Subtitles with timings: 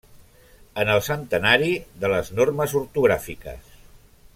[0.83, 1.69] En el centenari
[2.05, 3.73] de les normes ortogràfiques.